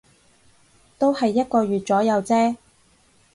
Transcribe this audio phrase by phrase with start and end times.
[0.97, 2.55] 都係一個月左右啫